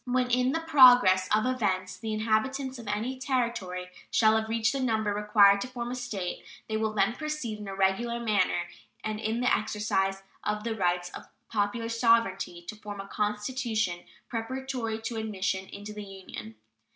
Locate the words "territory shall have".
3.19-4.49